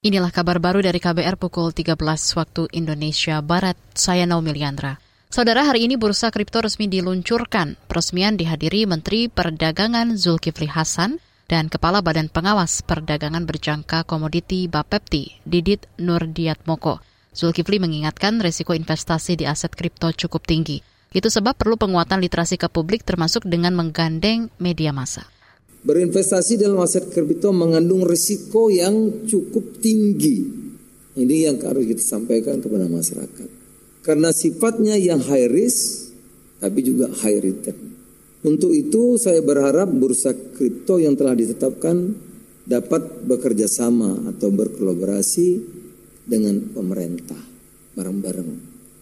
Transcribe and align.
Inilah 0.00 0.32
kabar 0.32 0.56
baru 0.64 0.80
dari 0.80 0.96
KBR 0.96 1.36
pukul 1.36 1.76
13 1.76 1.92
waktu 2.40 2.72
Indonesia 2.72 3.36
Barat. 3.44 3.76
Saya 3.92 4.24
Naomi 4.24 4.56
Liandra. 4.56 4.96
Saudara, 5.28 5.68
hari 5.68 5.84
ini 5.84 6.00
bursa 6.00 6.32
kripto 6.32 6.64
resmi 6.64 6.88
diluncurkan. 6.88 7.76
Peresmian 7.84 8.32
dihadiri 8.32 8.88
Menteri 8.88 9.28
Perdagangan 9.28 10.16
Zulkifli 10.16 10.72
Hasan 10.72 11.20
dan 11.52 11.68
Kepala 11.68 12.00
Badan 12.00 12.32
Pengawas 12.32 12.80
Perdagangan 12.80 13.44
Berjangka 13.44 14.08
Komoditi 14.08 14.72
Bapepti, 14.72 15.36
Didit 15.44 15.84
Nurdiatmoko. 16.00 17.04
Zulkifli 17.36 17.76
mengingatkan 17.76 18.40
resiko 18.40 18.72
investasi 18.72 19.36
di 19.36 19.44
aset 19.44 19.76
kripto 19.76 20.16
cukup 20.16 20.48
tinggi. 20.48 20.80
Itu 21.12 21.28
sebab 21.28 21.60
perlu 21.60 21.76
penguatan 21.76 22.24
literasi 22.24 22.56
ke 22.56 22.72
publik 22.72 23.04
termasuk 23.04 23.44
dengan 23.44 23.76
menggandeng 23.76 24.48
media 24.56 24.96
massa. 24.96 25.28
Berinvestasi 25.80 26.60
dalam 26.60 26.84
aset 26.84 27.08
kripto 27.08 27.56
mengandung 27.56 28.04
risiko 28.04 28.68
yang 28.68 29.24
cukup 29.24 29.80
tinggi. 29.80 30.44
Ini 31.16 31.48
yang 31.48 31.56
harus 31.64 31.88
kita 31.88 32.04
sampaikan 32.04 32.60
kepada 32.60 32.84
masyarakat. 32.84 33.48
Karena 34.04 34.28
sifatnya 34.32 34.96
yang 35.00 35.24
high 35.24 35.48
risk, 35.48 36.12
tapi 36.60 36.84
juga 36.84 37.08
high 37.24 37.40
return. 37.40 37.96
Untuk 38.40 38.72
itu 38.72 39.20
saya 39.20 39.40
berharap 39.44 39.88
bursa 39.88 40.32
kripto 40.32 40.96
yang 41.00 41.16
telah 41.16 41.36
ditetapkan 41.36 42.16
dapat 42.64 43.24
bekerja 43.24 43.68
sama 43.68 44.32
atau 44.32 44.48
berkolaborasi 44.52 45.48
dengan 46.24 46.72
pemerintah 46.72 47.40
bareng-bareng 47.96 48.50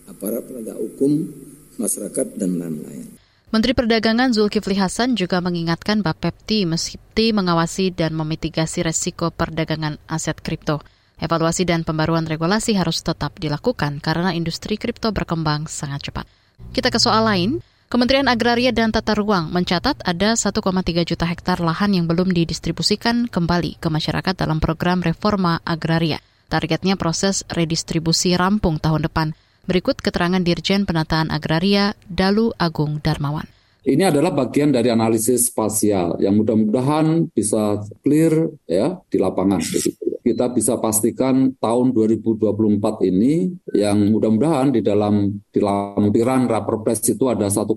aparat 0.08 0.42
penegak 0.48 0.78
hukum, 0.80 1.28
masyarakat 1.76 2.26
dan 2.34 2.58
lain-lain. 2.58 3.17
Menteri 3.48 3.72
Perdagangan 3.72 4.36
Zulkifli 4.36 4.76
Hasan 4.76 5.16
juga 5.16 5.40
mengingatkan 5.40 6.04
Bapepti 6.04 6.68
mesti 6.68 7.32
mengawasi 7.32 7.88
dan 7.96 8.12
memitigasi 8.12 8.84
resiko 8.84 9.32
perdagangan 9.32 9.96
aset 10.04 10.36
kripto. 10.44 10.84
Evaluasi 11.16 11.64
dan 11.64 11.80
pembaruan 11.80 12.28
regulasi 12.28 12.76
harus 12.76 13.00
tetap 13.00 13.40
dilakukan 13.40 14.04
karena 14.04 14.36
industri 14.36 14.76
kripto 14.76 15.16
berkembang 15.16 15.64
sangat 15.64 16.12
cepat. 16.12 16.28
Kita 16.76 16.92
ke 16.92 17.00
soal 17.00 17.24
lain. 17.24 17.64
Kementerian 17.88 18.28
Agraria 18.28 18.68
dan 18.68 18.92
Tata 18.92 19.16
Ruang 19.16 19.48
mencatat 19.48 20.04
ada 20.04 20.36
1,3 20.36 20.52
juta 21.08 21.24
hektar 21.24 21.64
lahan 21.64 21.96
yang 21.96 22.04
belum 22.04 22.36
didistribusikan 22.36 23.32
kembali 23.32 23.80
ke 23.80 23.88
masyarakat 23.88 24.36
dalam 24.36 24.60
program 24.60 25.00
reforma 25.00 25.64
agraria. 25.64 26.20
Targetnya 26.52 27.00
proses 27.00 27.48
redistribusi 27.48 28.36
rampung 28.36 28.76
tahun 28.76 29.08
depan. 29.08 29.32
Berikut 29.68 30.00
keterangan 30.00 30.40
Dirjen 30.40 30.88
Penataan 30.88 31.28
Agraria 31.28 31.92
Dalu 32.08 32.56
Agung 32.56 33.04
Darmawan. 33.04 33.44
Ini 33.84 34.08
adalah 34.08 34.32
bagian 34.32 34.72
dari 34.72 34.88
analisis 34.88 35.52
spasial 35.52 36.16
yang 36.24 36.40
mudah-mudahan 36.40 37.28
bisa 37.28 37.76
clear 38.00 38.48
ya 38.64 38.96
di 39.12 39.20
lapangan. 39.20 39.60
Kita 40.24 40.48
bisa 40.56 40.80
pastikan 40.80 41.52
tahun 41.60 41.92
2024 41.92 43.12
ini 43.12 43.60
yang 43.76 44.08
mudah-mudahan 44.08 44.72
di 44.72 44.80
dalam 44.80 45.36
di 45.36 45.60
lampiran 45.60 46.48
Raperpres 46.48 47.04
itu 47.04 47.28
ada 47.28 47.52
1,3 47.52 47.68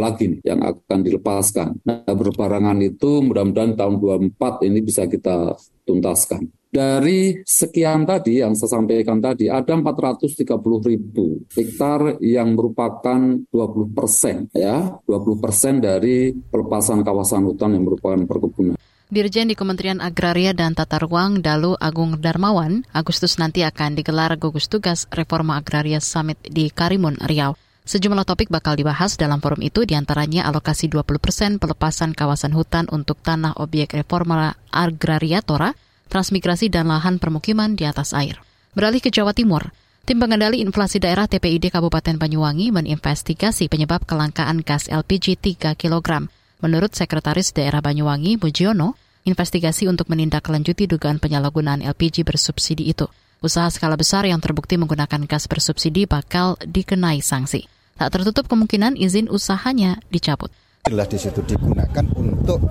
lagi 0.00 0.32
nih 0.32 0.40
yang 0.40 0.64
akan 0.64 1.04
dilepaskan. 1.04 1.84
Nah, 1.84 2.16
berbarangan 2.16 2.80
itu 2.80 3.20
mudah-mudahan 3.20 3.76
tahun 3.76 4.00
2024 4.32 4.64
ini 4.72 4.80
bisa 4.80 5.04
kita 5.04 5.52
tuntaskan. 5.84 6.48
Dari 6.76 7.40
sekian 7.40 8.04
tadi 8.04 8.44
yang 8.44 8.52
saya 8.52 8.76
sampaikan 8.76 9.16
tadi, 9.16 9.48
ada 9.48 9.72
430 9.80 10.44
ribu 10.84 11.40
hektar 11.56 12.20
yang 12.20 12.52
merupakan 12.52 13.16
20 13.48 13.96
persen, 13.96 14.44
ya, 14.52 15.00
20 15.08 15.40
persen 15.40 15.80
dari 15.80 16.36
pelepasan 16.36 17.00
kawasan 17.00 17.48
hutan 17.48 17.80
yang 17.80 17.88
merupakan 17.88 18.20
perkebunan. 18.28 18.76
Dirjen 19.08 19.48
di 19.48 19.56
Kementerian 19.56 20.04
Agraria 20.04 20.52
dan 20.52 20.76
Tata 20.76 21.00
Ruang 21.00 21.40
Dalu 21.40 21.80
Agung 21.80 22.20
Darmawan, 22.20 22.84
Agustus 22.92 23.40
nanti 23.40 23.64
akan 23.64 23.96
digelar 23.96 24.36
gugus 24.36 24.68
tugas 24.68 25.08
Reforma 25.08 25.56
Agraria 25.56 26.04
Summit 26.04 26.44
di 26.44 26.68
Karimun, 26.68 27.16
Riau. 27.24 27.56
Sejumlah 27.88 28.28
topik 28.28 28.52
bakal 28.52 28.76
dibahas 28.76 29.16
dalam 29.16 29.40
forum 29.40 29.64
itu 29.64 29.88
di 29.88 29.96
antaranya 29.96 30.44
alokasi 30.50 30.92
20 30.92 31.22
persen 31.22 31.50
pelepasan 31.56 32.12
kawasan 32.12 32.52
hutan 32.52 32.84
untuk 32.92 33.16
tanah 33.24 33.56
objek 33.62 33.94
reforma 33.94 34.58
agraria 34.74 35.38
Tora, 35.38 35.70
transmigrasi 36.08 36.72
dan 36.72 36.88
lahan 36.88 37.20
permukiman 37.20 37.74
di 37.74 37.84
atas 37.86 38.16
air. 38.16 38.38
Beralih 38.76 39.00
ke 39.00 39.08
Jawa 39.08 39.32
Timur, 39.32 39.72
Tim 40.06 40.22
Pengendali 40.22 40.62
Inflasi 40.62 41.02
Daerah 41.02 41.26
TPID 41.26 41.74
Kabupaten 41.74 42.14
Banyuwangi 42.14 42.70
meninvestigasi 42.70 43.66
penyebab 43.66 44.06
kelangkaan 44.06 44.62
gas 44.62 44.86
LPG 44.86 45.34
3 45.34 45.74
kg. 45.74 46.30
Menurut 46.62 46.94
Sekretaris 46.94 47.50
Daerah 47.50 47.82
Banyuwangi, 47.82 48.38
Mujiono, 48.38 48.94
investigasi 49.26 49.90
untuk 49.90 50.06
menindaklanjuti 50.06 50.86
dugaan 50.86 51.18
penyalahgunaan 51.18 51.82
LPG 51.82 52.22
bersubsidi 52.22 52.86
itu. 52.86 53.10
Usaha 53.42 53.66
skala 53.68 53.98
besar 53.98 54.22
yang 54.24 54.38
terbukti 54.38 54.78
menggunakan 54.78 55.26
gas 55.26 55.50
bersubsidi 55.50 56.06
bakal 56.06 56.54
dikenai 56.62 57.18
sanksi. 57.18 57.66
Tak 57.98 58.14
tertutup 58.14 58.46
kemungkinan 58.46 58.94
izin 58.94 59.26
usahanya 59.26 59.98
dicabut. 60.14 60.54
Jelas 60.86 61.10
di 61.10 61.18
situ 61.18 61.42
digunakan 61.42 62.06
untuk 62.14 62.62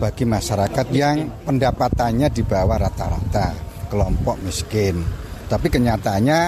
bagi 0.00 0.24
masyarakat 0.24 0.86
yang 0.96 1.44
pendapatannya 1.44 2.32
di 2.32 2.40
bawah 2.40 2.80
rata-rata 2.80 3.52
kelompok 3.92 4.40
miskin. 4.40 5.04
Tapi 5.44 5.68
kenyataannya 5.68 6.40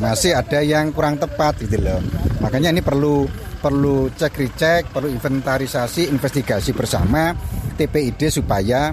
masih 0.00 0.32
ada 0.32 0.64
yang 0.64 0.90
kurang 0.96 1.20
tepat 1.20 1.60
gitu 1.60 1.76
loh. 1.76 2.00
Makanya 2.40 2.72
ini 2.72 2.80
perlu 2.80 3.28
perlu 3.62 4.10
cek 4.10 4.32
recek, 4.34 4.82
perlu 4.90 5.12
inventarisasi, 5.12 6.10
investigasi 6.10 6.74
bersama 6.74 7.30
TPID 7.78 8.30
supaya 8.32 8.90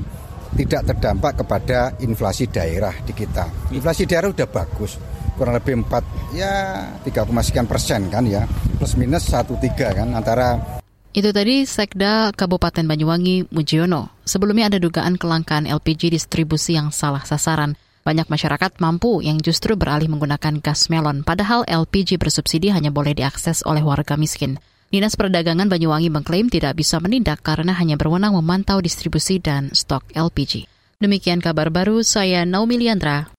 tidak 0.54 0.94
terdampak 0.94 1.46
kepada 1.46 1.94
inflasi 2.02 2.50
daerah 2.50 2.94
di 3.06 3.14
kita. 3.14 3.70
Inflasi 3.74 4.06
daerah 4.06 4.34
udah 4.34 4.50
bagus, 4.50 4.98
kurang 5.38 5.58
lebih 5.58 5.86
4 5.86 6.34
ya 6.38 6.86
3, 7.06 7.46
sekian 7.46 7.70
persen 7.70 8.10
kan 8.10 8.26
ya, 8.26 8.46
plus 8.78 8.98
minus 8.98 9.30
1 9.30 9.46
3 9.46 9.98
kan 9.98 10.10
antara 10.14 10.79
itu 11.10 11.30
tadi 11.34 11.66
Sekda 11.66 12.30
Kabupaten 12.38 12.86
Banyuwangi 12.86 13.50
Mujiono. 13.50 14.14
Sebelumnya 14.24 14.70
ada 14.70 14.78
dugaan 14.78 15.18
kelangkaan 15.18 15.66
LPG 15.66 16.14
distribusi 16.14 16.78
yang 16.78 16.94
salah 16.94 17.26
sasaran. 17.26 17.74
Banyak 18.06 18.30
masyarakat 18.30 18.78
mampu 18.78 19.22
yang 19.26 19.42
justru 19.42 19.74
beralih 19.74 20.10
menggunakan 20.10 20.62
gas 20.62 20.88
melon, 20.88 21.26
padahal 21.26 21.66
LPG 21.68 22.22
bersubsidi 22.22 22.70
hanya 22.70 22.94
boleh 22.94 23.18
diakses 23.18 23.66
oleh 23.66 23.82
warga 23.82 24.16
miskin. 24.16 24.62
Dinas 24.90 25.14
Perdagangan 25.14 25.70
Banyuwangi 25.70 26.10
mengklaim 26.10 26.50
tidak 26.50 26.74
bisa 26.74 26.98
menindak 26.98 27.46
karena 27.46 27.78
hanya 27.78 27.94
berwenang 27.94 28.34
memantau 28.34 28.82
distribusi 28.82 29.38
dan 29.38 29.70
stok 29.70 30.02
LPG. 30.18 30.66
Demikian 30.98 31.40
kabar 31.40 31.70
baru, 31.70 32.02
saya 32.02 32.42
Naomi 32.44 32.82
Liandra. 32.82 33.39